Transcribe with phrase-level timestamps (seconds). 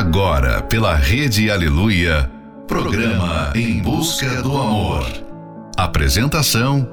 [0.00, 2.32] Agora, pela Rede Aleluia,
[2.66, 5.04] programa Em Busca do Amor.
[5.76, 6.88] Apresentação: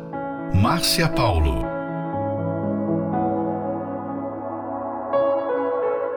[0.54, 1.64] Márcia Paulo.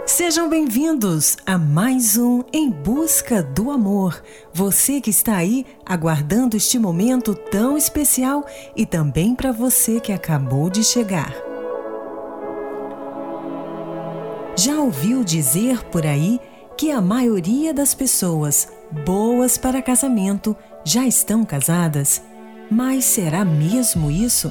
[0.05, 4.20] Sejam bem-vindos a mais um Em Busca do Amor.
[4.52, 8.45] Você que está aí aguardando este momento tão especial
[8.75, 11.32] e também para você que acabou de chegar.
[14.57, 16.41] Já ouviu dizer por aí
[16.80, 18.66] que a maioria das pessoas
[19.05, 22.23] boas para casamento já estão casadas.
[22.71, 24.51] Mas será mesmo isso?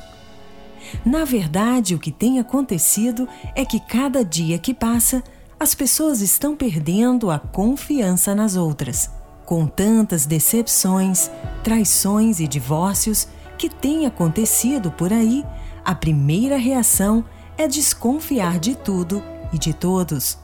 [1.03, 5.23] Na verdade, o que tem acontecido é que cada dia que passa,
[5.59, 9.09] as pessoas estão perdendo a confiança nas outras.
[9.43, 11.31] Com tantas decepções,
[11.63, 15.43] traições e divórcios que têm acontecido por aí,
[15.83, 17.25] a primeira reação
[17.57, 20.37] é desconfiar de tudo e de todos.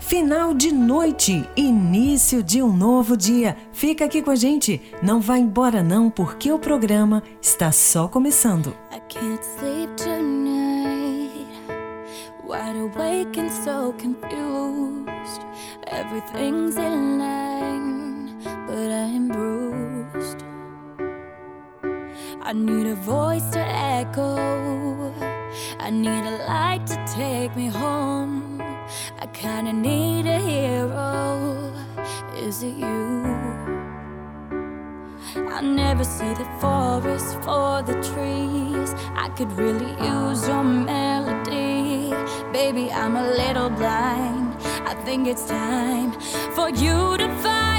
[0.00, 3.56] Final de noite, início de um novo dia.
[3.70, 8.74] Fica aqui com a gente, não vá embora não, porque o programa está só começando.
[8.90, 11.46] I can't sleep tonight.
[12.44, 15.42] Wide awake and so confused.
[15.86, 20.38] Everything's in line, but I'm bruised.
[22.42, 24.34] I need a voice to echo.
[25.78, 28.49] I need a light to take me home.
[29.20, 31.72] I kinda need a hero.
[32.36, 33.40] Is it you?
[35.56, 38.94] I never see the forest for the trees.
[39.14, 42.14] I could really use your melody.
[42.52, 44.54] Baby, I'm a little blind.
[44.86, 46.12] I think it's time
[46.56, 47.69] for you to find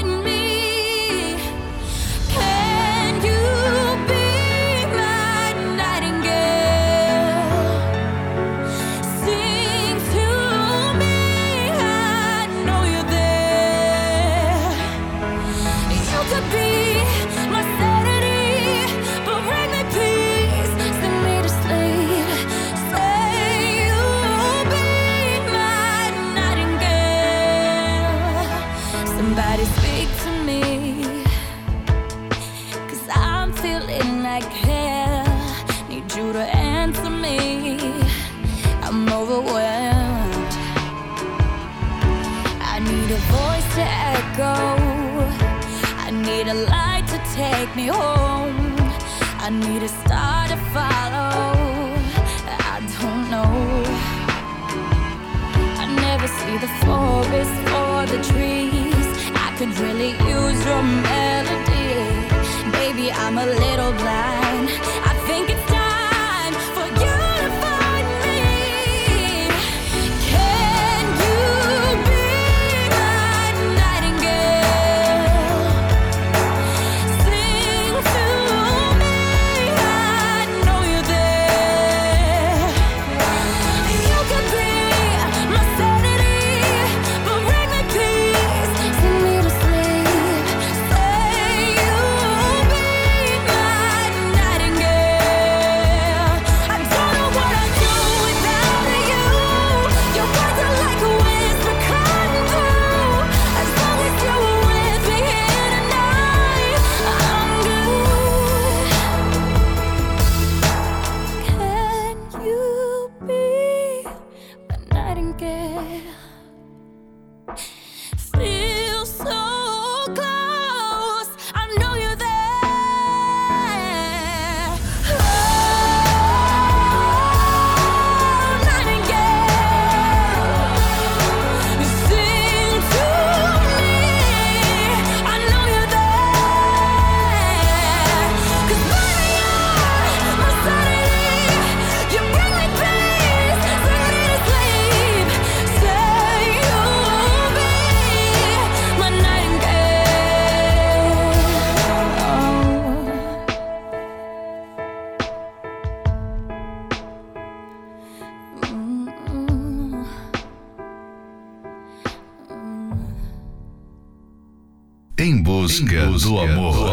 [166.22, 166.91] Do amor.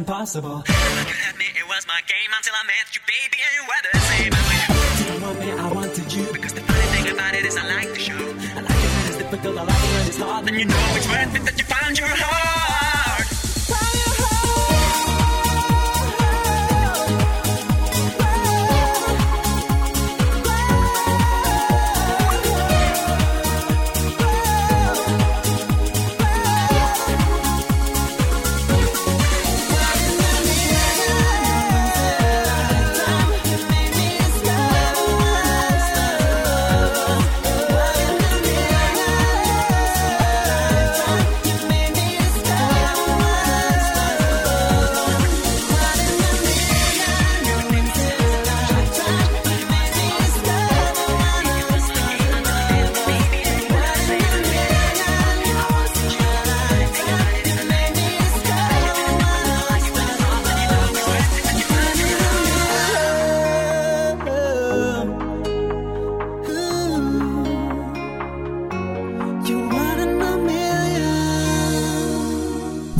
[0.00, 0.64] impossible.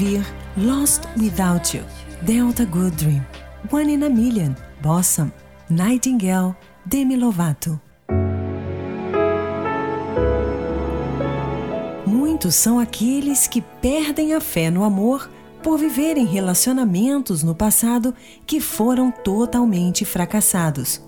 [0.00, 0.24] Ouvir
[0.56, 1.84] Lost Without You,
[2.22, 3.22] Delta Good Dream,
[3.70, 5.30] One in a Million, Blossom,
[5.68, 7.78] Nightingale, Demi Lovato.
[12.06, 15.30] Muitos são aqueles que perdem a fé no amor
[15.62, 18.14] por viverem relacionamentos no passado
[18.46, 21.02] que foram totalmente fracassados.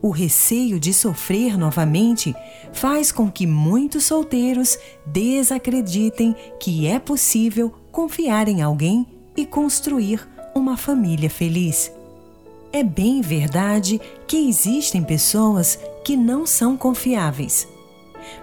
[0.00, 2.32] O receio de sofrer novamente
[2.72, 9.04] faz com que muitos solteiros desacreditem que é possível confiar em alguém
[9.36, 10.24] e construir
[10.54, 11.90] uma família feliz.
[12.72, 17.66] É bem verdade que existem pessoas que não são confiáveis.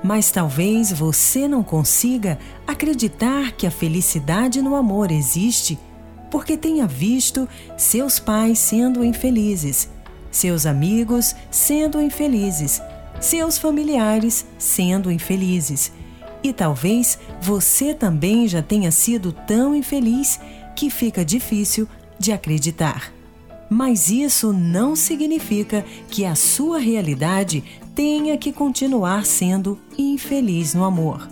[0.04, 5.80] Mas talvez você não consiga acreditar que a felicidade no amor existe
[6.30, 7.48] porque tenha visto
[7.78, 9.88] seus pais sendo infelizes,
[10.30, 12.82] seus amigos sendo infelizes,
[13.22, 15.94] seus familiares sendo infelizes.
[16.46, 20.40] E talvez você também já tenha sido tão infeliz
[20.76, 21.88] que fica difícil
[22.20, 23.12] de acreditar.
[23.68, 27.64] Mas isso não significa que a sua realidade
[27.96, 31.28] tenha que continuar sendo infeliz no amor.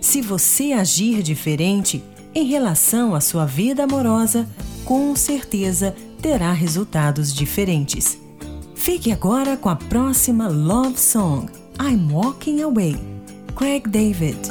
[0.00, 2.00] Se você agir diferente
[2.32, 4.48] em relação à sua vida amorosa,
[4.84, 8.16] com certeza terá resultados diferentes.
[8.76, 11.48] Fique agora com a próxima love song,
[11.80, 13.13] I'm Walking Away,
[13.54, 14.50] Craig David.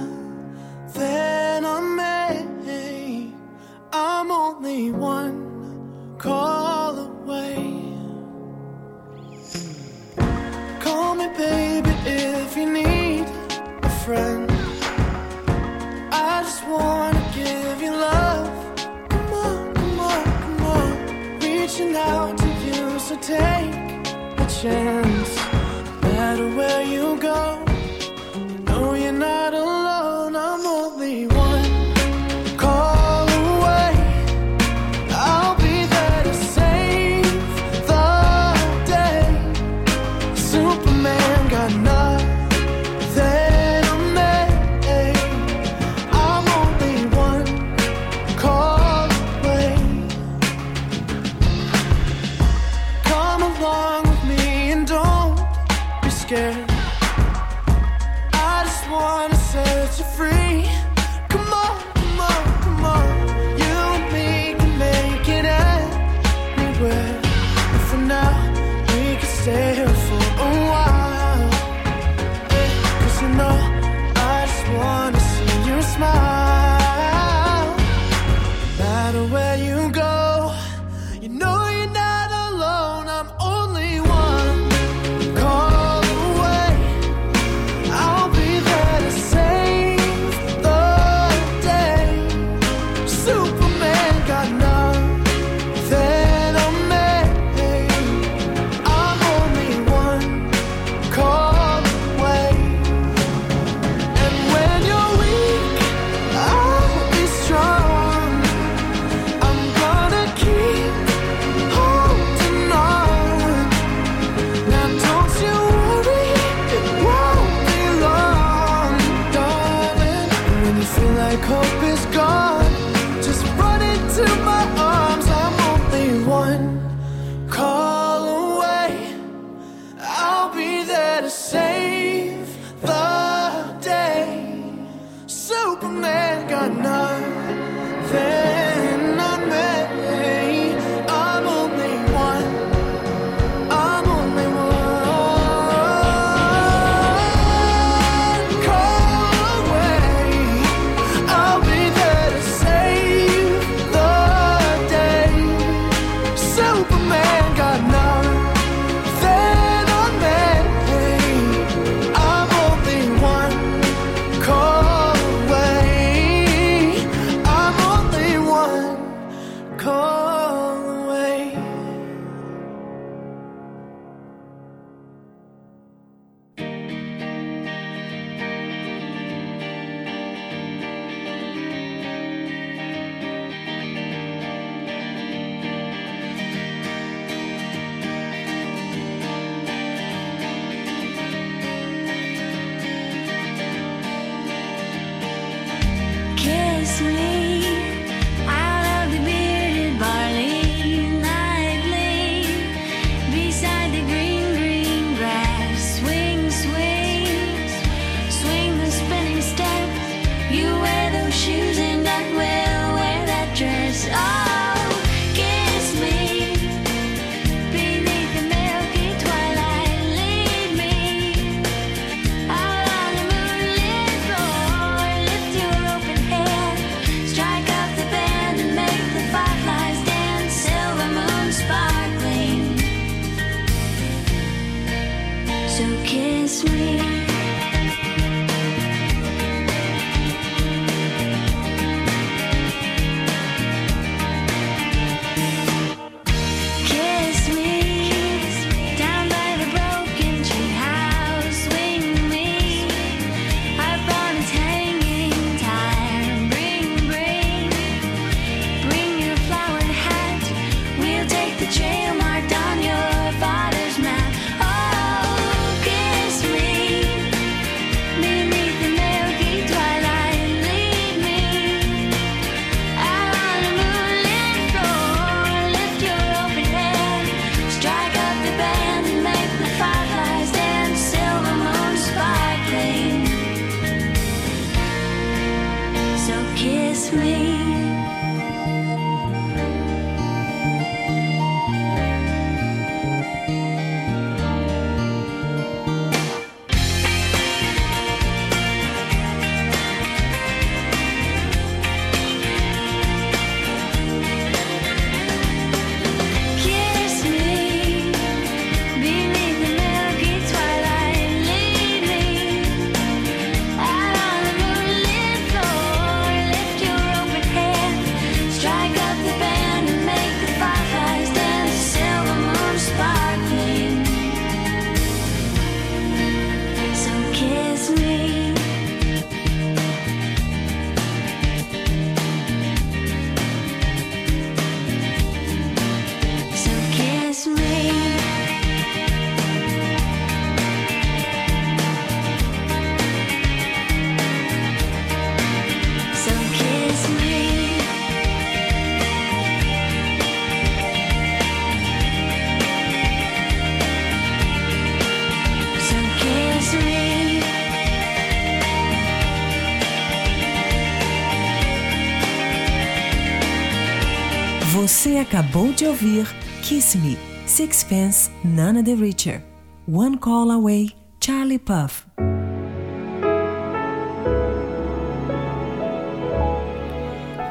[365.31, 366.27] acabou de ouvir
[366.61, 367.17] Kiss Me,
[367.47, 369.41] Sixpence, Nana the Richer,
[369.89, 370.91] One Call Away,
[371.21, 372.05] Charlie Puff.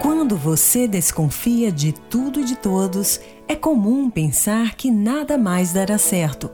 [0.02, 5.96] Quando você desconfia de tudo e de todos, é comum pensar que nada mais dará
[5.96, 6.50] certo.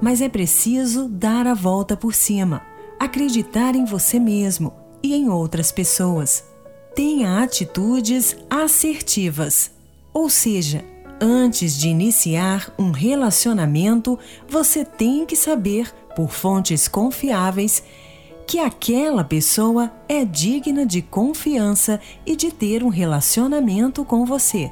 [0.00, 2.62] Mas é preciso dar a volta por cima,
[2.98, 4.72] acreditar em você mesmo
[5.02, 6.42] e em outras pessoas.
[6.94, 9.73] Tenha atitudes assertivas.
[10.14, 10.84] Ou seja,
[11.20, 14.16] antes de iniciar um relacionamento,
[14.48, 17.82] você tem que saber, por fontes confiáveis,
[18.46, 24.70] que aquela pessoa é digna de confiança e de ter um relacionamento com você.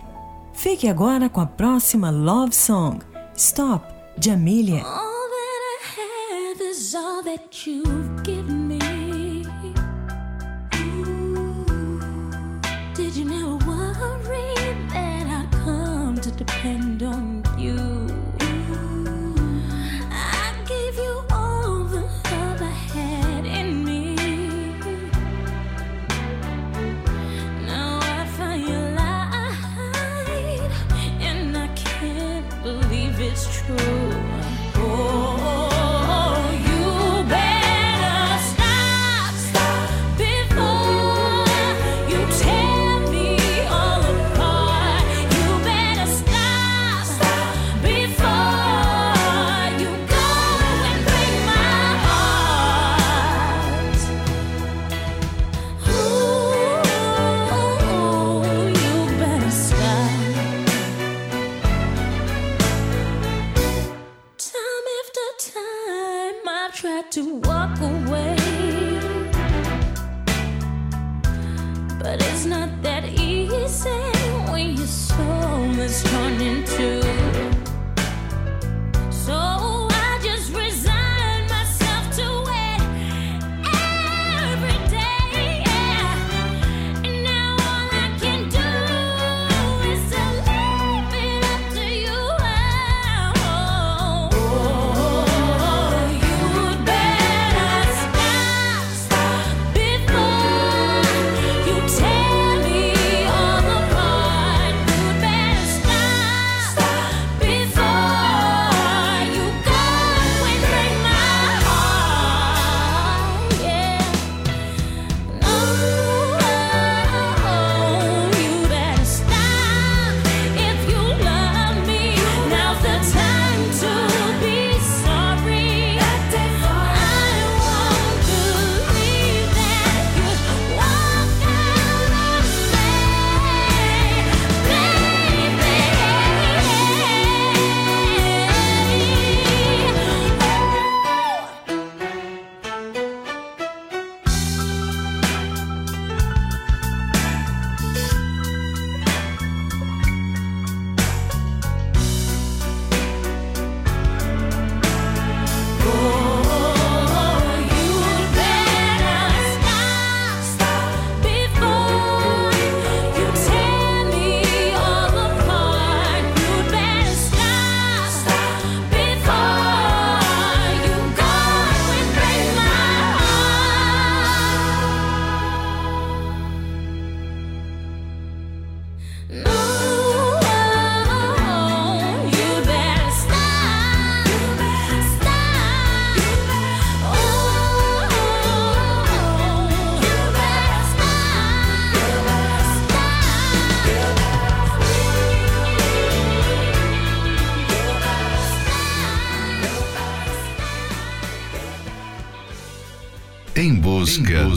[0.52, 3.00] Fique agora com a próxima Love Song,
[3.34, 3.84] Stop,
[4.16, 4.82] de Amelia.
[4.84, 5.12] All
[17.02, 17.31] don't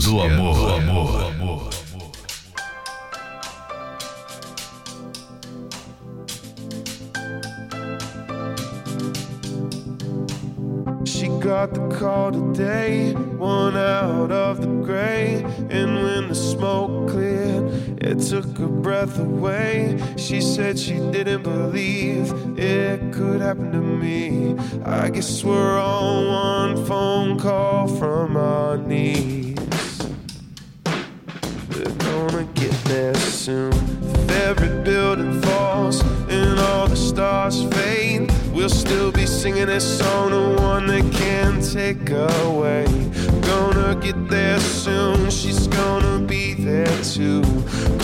[0.04, 0.55] Do é amor.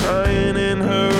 [0.02, 1.11] crying in her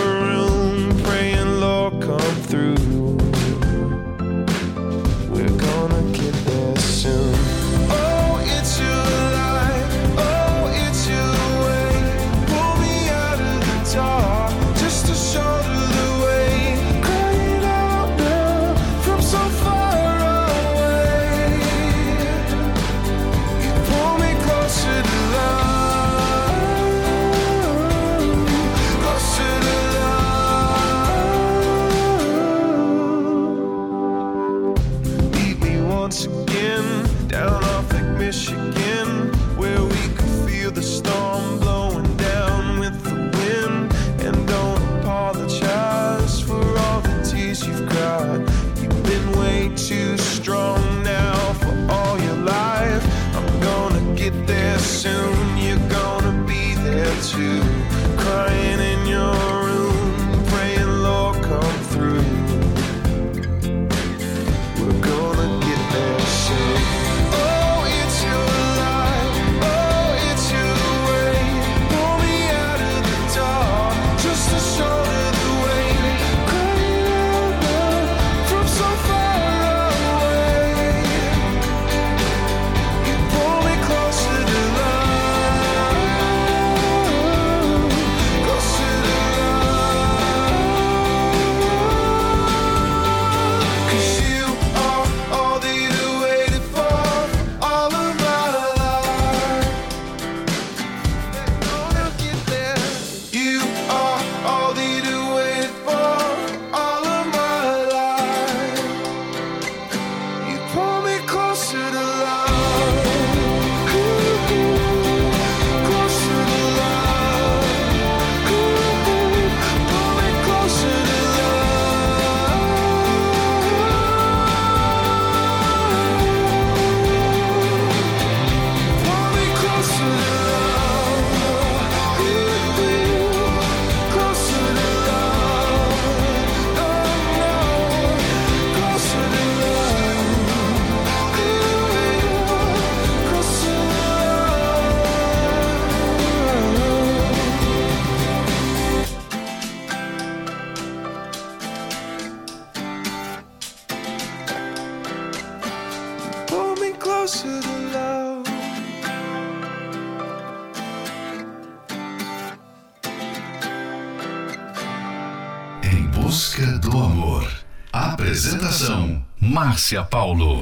[169.83, 170.61] Márcia Paulo.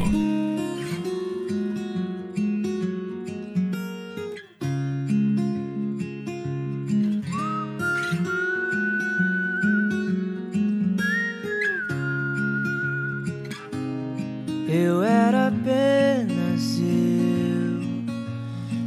[14.67, 17.83] Eu era apenas eu,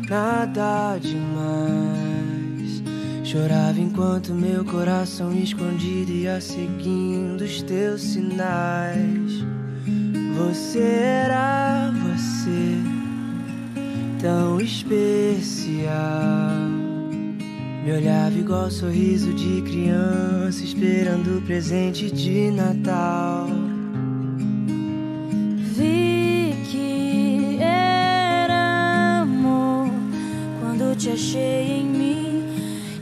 [0.10, 2.82] nada demais.
[3.24, 8.73] Chorava enquanto meu coração escondido ia seguindo os teus sinais.
[18.64, 23.48] Igual sorriso de criança, esperando o presente de Natal.
[25.76, 29.90] Vi que era amor
[30.62, 32.46] quando te achei em mim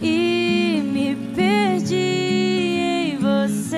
[0.01, 3.77] e me perdi em você.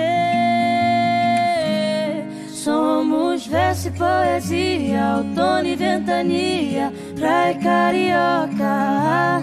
[2.49, 9.42] Somos verso e poesia, outono e ventania, praia carioca.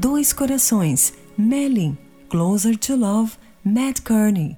[0.00, 1.94] Dois Corações, Melin,
[2.30, 3.32] Closer to Love,
[3.62, 4.56] Matt Kearney.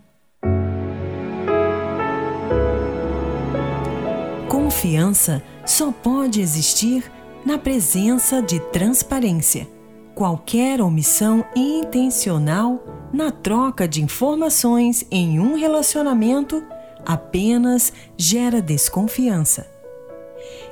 [4.48, 7.10] Confiança só pode existir
[7.44, 9.66] na presença de transparência.
[10.14, 12.80] Qualquer omissão intencional
[13.12, 16.62] na troca de informações em um relacionamento
[17.04, 19.71] apenas gera desconfiança.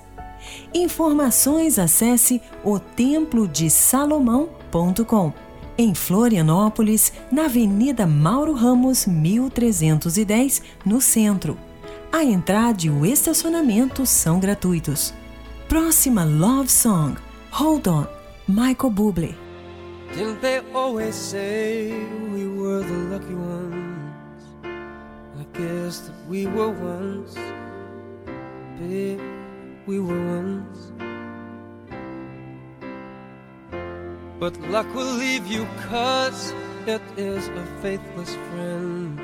[0.73, 5.33] Informações acesse o templodesalomão.com
[5.77, 11.57] em Florianópolis, na Avenida Mauro Ramos, 1310, no centro.
[12.11, 15.13] A entrada e o estacionamento são gratuitos.
[15.67, 17.15] Próxima Love Song,
[17.51, 18.20] Hold On,
[18.51, 19.33] Michael Bublé.
[20.13, 21.93] Didn't they always say
[22.33, 24.43] we were the lucky ones?
[25.39, 27.35] I guess that we were once,
[28.77, 29.21] babe,
[29.85, 30.91] we were once.
[34.37, 36.53] But luck will leave you cause
[36.87, 39.17] it is a faithless friend.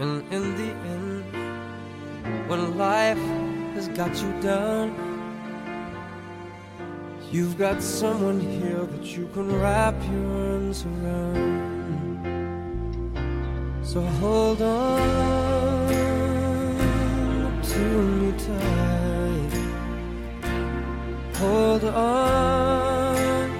[0.00, 3.24] And in the end, when life
[3.74, 5.13] has got you down,
[7.30, 11.54] you've got someone here that you can wrap your arms around.
[13.82, 15.88] So hold on
[17.62, 19.52] to me tight.
[21.36, 23.50] Hold on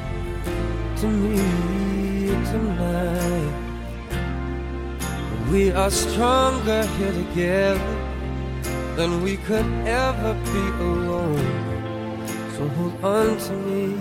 [0.96, 3.64] to me tonight.
[5.50, 7.96] We are stronger here together
[8.96, 11.73] than we could ever be alone.
[12.56, 13.96] So hold on to me.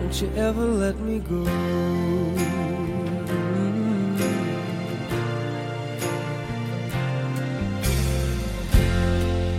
[0.00, 1.44] Don't you ever let me go.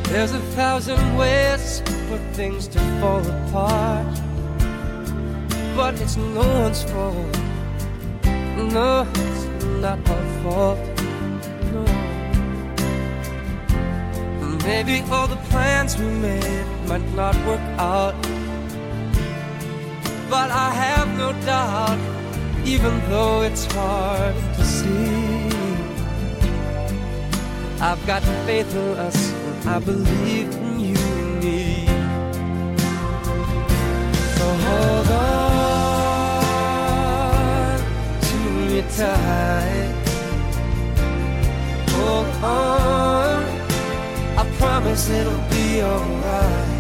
[0.09, 4.19] There's a thousand ways for things to fall apart
[5.79, 7.39] but it's no one's fault.
[8.75, 9.45] No, it's
[9.81, 10.88] not our fault.
[14.63, 18.15] Maybe all the plans we made might not work out.
[20.29, 21.99] But I have no doubt,
[22.65, 25.49] even though it's hard to see.
[27.81, 31.87] I've got faith in us, and I believe in you and me.
[34.35, 35.39] So hold on
[38.27, 38.37] to
[38.67, 39.93] me tight.
[41.91, 43.18] Hold on,
[44.59, 46.79] promise it'll be alright.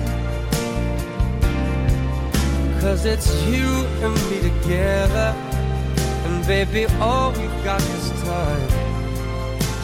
[2.81, 3.69] Cause it's you
[4.03, 5.33] and me together.
[6.25, 8.69] And baby, all we've got is time.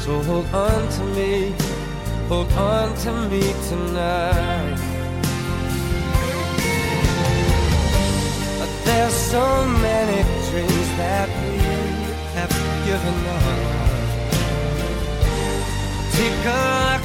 [0.04, 1.56] So hold on to me,
[2.28, 4.80] hold on to me tonight.
[8.60, 11.58] But there's so many dreams that we
[12.38, 12.54] have
[12.88, 13.86] given up.
[16.16, 17.05] Take a look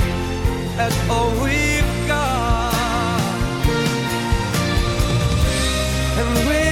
[1.11, 2.73] all we've got.
[6.19, 6.70] And with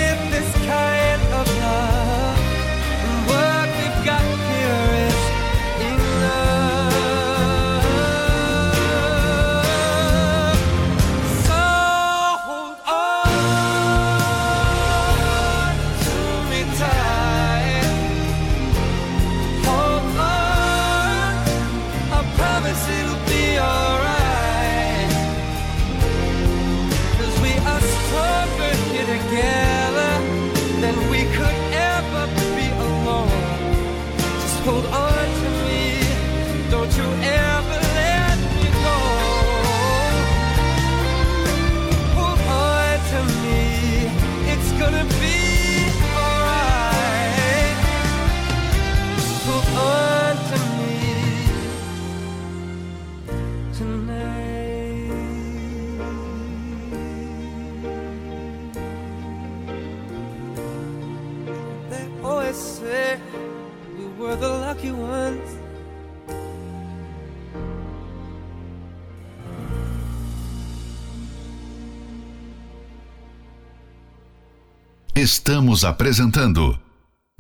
[75.39, 76.77] Estamos apresentando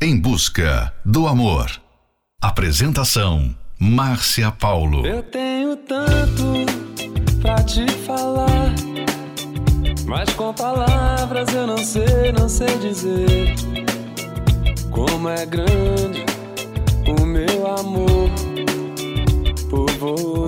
[0.00, 1.68] Em Busca do Amor.
[2.40, 5.04] Apresentação: Márcia Paulo.
[5.04, 6.64] Eu tenho tanto
[7.42, 8.72] pra te falar,
[10.06, 13.54] mas com palavras eu não sei, não sei dizer
[14.92, 16.24] como é grande
[17.04, 18.30] o meu amor
[19.68, 20.47] por você.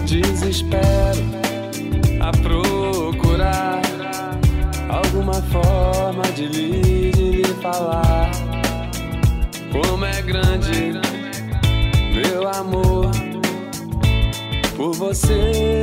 [0.00, 1.24] Desespero
[2.20, 3.80] a procurar
[4.88, 8.30] alguma forma de lhe, de lhe falar
[9.72, 11.00] como é grande
[12.14, 13.10] meu amor
[14.76, 15.82] por você.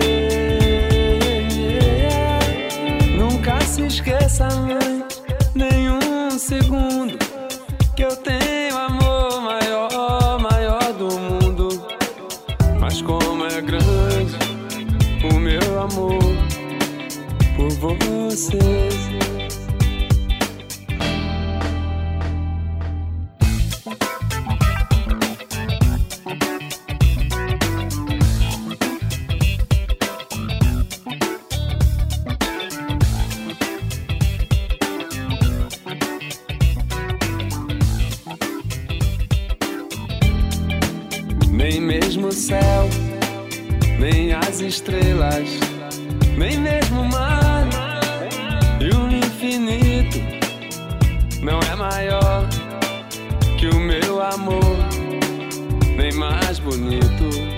[3.17, 5.03] Nunca se esqueça, mãe,
[5.55, 7.20] nenhum segundo
[18.31, 18.57] você.
[41.51, 42.59] Nem mesmo o céu,
[43.99, 45.49] nem as estrelas,
[46.37, 47.50] nem mesmo o mar
[51.41, 52.47] não é maior
[53.57, 54.77] que o meu amor,
[55.97, 57.51] nem mais bonito.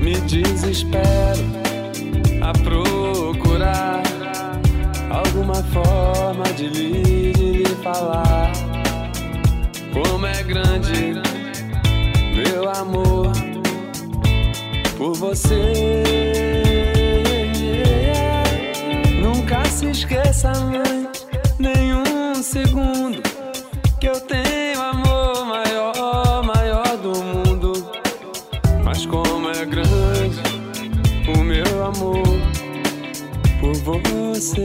[0.00, 1.44] Me desespero
[2.42, 4.02] a procurar
[5.10, 8.52] alguma forma de lhe, de lhe falar
[9.92, 11.22] como é grande
[12.34, 13.32] meu amor
[14.98, 16.63] por você.
[19.84, 21.08] Se esqueça, mãe,
[21.58, 23.20] nenhum segundo
[24.00, 27.72] que eu tenho amor maior, maior do mundo.
[28.82, 30.42] Mas como é grande
[31.28, 32.22] o meu amor
[33.60, 34.62] por você.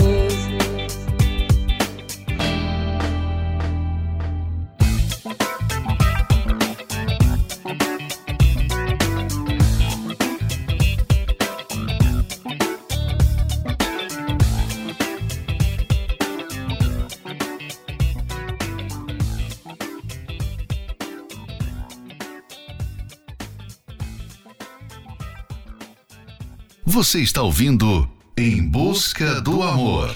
[27.00, 30.14] Você está ouvindo Em Busca do Amor.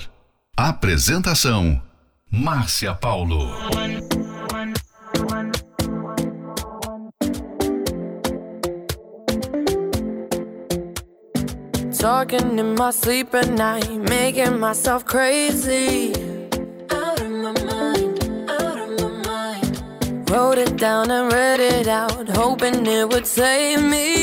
[0.57, 1.81] Apresentação:
[2.29, 3.55] Márcia Paulo.
[11.97, 16.11] Talking in my sleep at night, making myself crazy.
[16.91, 18.19] Out of my mind,
[18.49, 20.29] out of my mind.
[20.29, 24.22] Wrote it down and read it out, hoping it would save me.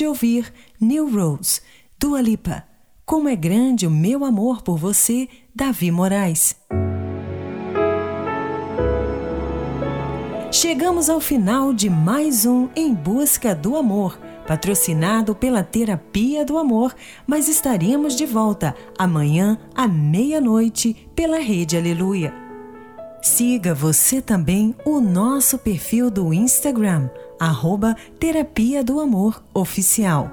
[0.00, 1.60] De ouvir New Rose,
[1.98, 2.64] Dua Lipa.
[3.04, 6.56] Como é grande o meu amor por você, Davi Moraes.
[10.50, 16.94] Chegamos ao final de mais um Em Busca do Amor, patrocinado pela Terapia do Amor,
[17.26, 22.39] mas estaremos de volta amanhã à meia-noite pela Rede Aleluia.
[23.22, 30.32] Siga você também o nosso perfil do Instagram, arroba Terapia do Amor Oficial.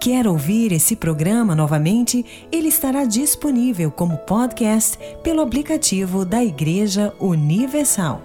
[0.00, 2.24] Quer ouvir esse programa novamente?
[2.50, 8.22] Ele estará disponível como podcast pelo aplicativo da Igreja Universal.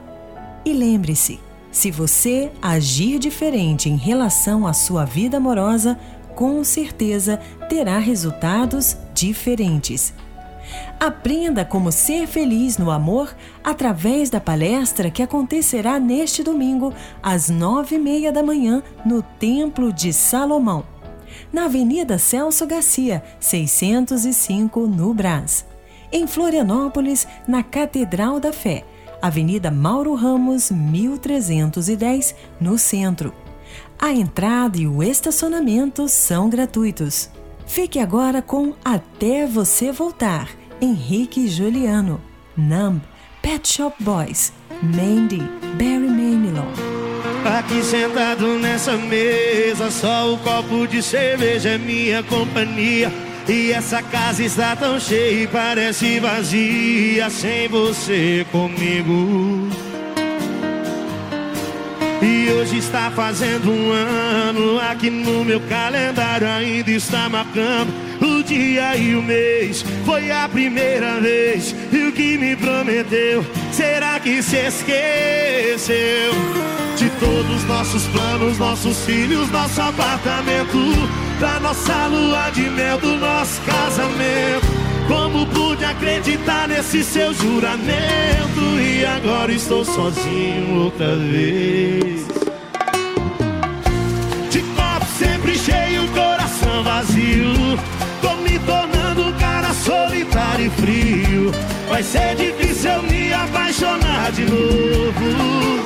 [0.64, 1.38] E lembre-se,
[1.70, 6.00] se você agir diferente em relação à sua vida amorosa,
[6.34, 10.14] com certeza terá resultados diferentes.
[11.00, 17.96] Aprenda como ser feliz no amor através da palestra que acontecerá neste domingo, às nove
[17.96, 20.86] e meia da manhã, no Templo de Salomão,
[21.52, 25.66] na Avenida Celso Garcia, 605, no Brás.
[26.12, 28.86] Em Florianópolis, na Catedral da Fé,
[29.22, 33.34] Avenida Mauro Ramos, 1310, no centro.
[34.00, 37.30] A entrada e o estacionamento são gratuitos.
[37.66, 40.50] Fique agora com Até Você Voltar,
[40.82, 42.22] Henrique e Juliano,
[42.58, 43.02] Numb,
[43.42, 44.52] Pet Shop Boys,
[44.82, 45.42] Mandy,
[45.78, 46.68] Barry Manilow.
[47.58, 53.12] Aqui sentado nessa mesa, só o copo de cerveja é minha companhia.
[53.48, 59.70] E essa casa está tão cheia e parece vazia sem você comigo.
[62.22, 67.94] E hoje está fazendo um ano, aqui no meu calendário ainda está marcando
[68.46, 69.84] dia e o mês.
[70.06, 76.34] Foi a primeira vez e o que me prometeu, será que se esqueceu?
[76.98, 80.80] De todos nossos planos, nossos filhos, nosso apartamento,
[81.40, 84.86] da nossa lua de mel, do nosso casamento.
[85.08, 88.80] Como pude acreditar nesse seu juramento?
[88.80, 92.26] E agora estou sozinho outra vez.
[94.50, 97.65] De copo sempre cheio, coração vazio.
[100.60, 101.52] E frio.
[101.90, 105.85] Vai ser difícil me apaixonar de novo.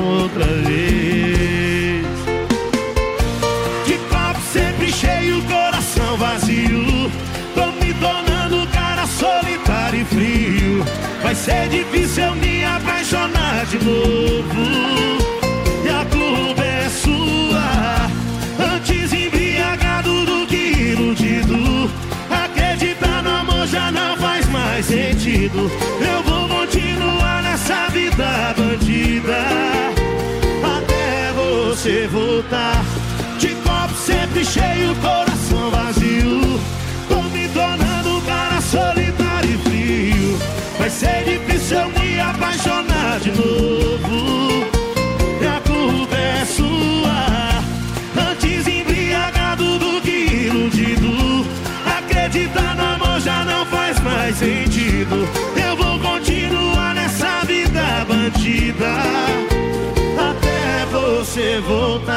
[0.00, 2.06] outra vez.
[3.86, 7.10] De papo sempre cheio, coração vazio.
[7.54, 10.84] Tô me tornando cara solitário e frio.
[11.22, 15.26] Vai ser difícil eu me apaixonar de novo.
[15.84, 18.74] E a culpa é sua.
[18.74, 21.90] Antes embriagado do que iludido.
[22.30, 25.70] Acreditar no amor já não faz mais sentido.
[26.00, 29.65] Eu vou continuar nessa vida bandida
[31.86, 32.84] você voltar.
[33.38, 36.45] De copo sempre cheio, coração vazio.
[61.36, 62.16] você voltar.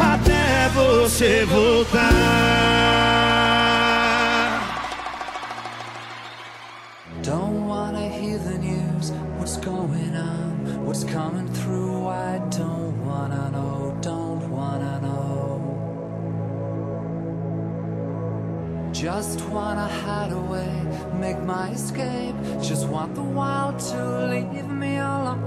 [0.00, 2.51] Até você voltar.
[20.22, 20.72] hide away,
[21.18, 22.34] make my escape.
[22.60, 25.42] Just want the wild to leave me alone.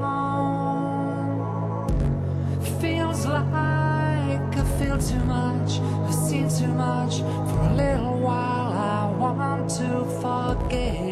[2.81, 4.39] Feels like I
[4.79, 7.19] feel too much, I've seen too much.
[7.49, 11.04] For a little while, I want to forget.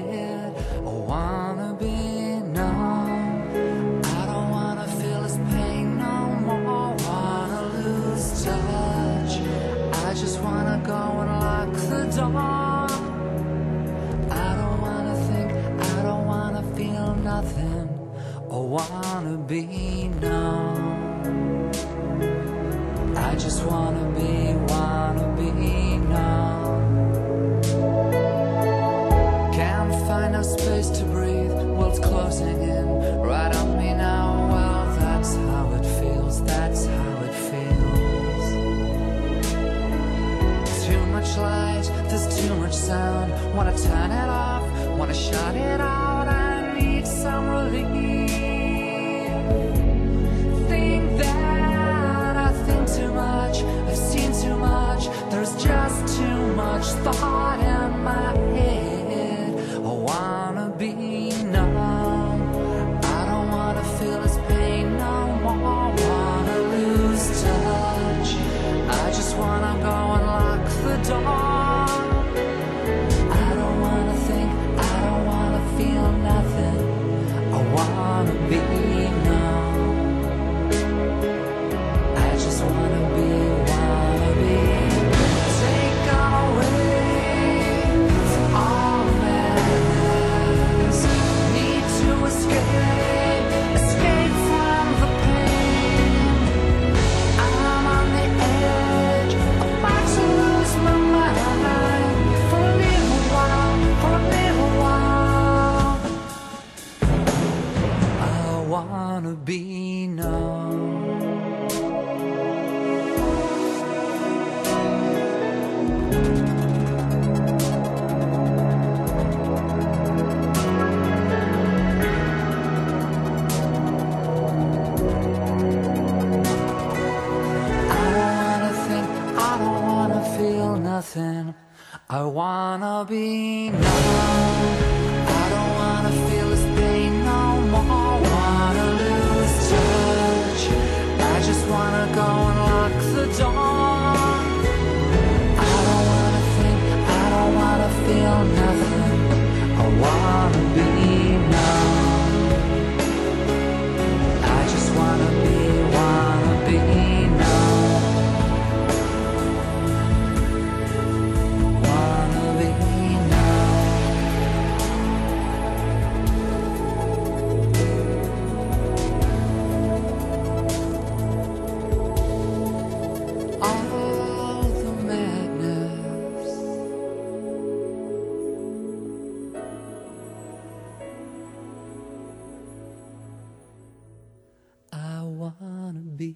[186.17, 186.35] Be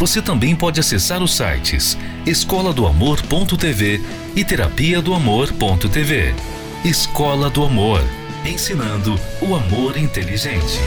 [0.00, 1.94] você também pode acessar os sites
[2.24, 4.00] escola do amor.tv
[4.34, 6.34] e terapia do amor.tv.
[6.82, 8.00] Escola do Amor,
[8.42, 10.78] ensinando o amor inteligente.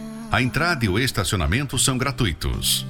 [0.31, 2.85] A entrada e o estacionamento são gratuitos.